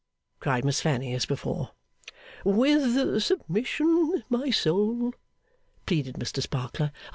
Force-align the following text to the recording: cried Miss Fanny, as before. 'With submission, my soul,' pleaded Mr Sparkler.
cried 0.39 0.65
Miss 0.65 0.81
Fanny, 0.81 1.13
as 1.13 1.27
before. 1.27 1.73
'With 2.43 3.21
submission, 3.21 4.23
my 4.29 4.49
soul,' 4.49 5.13
pleaded 5.85 6.15
Mr 6.15 6.41
Sparkler. 6.41 6.91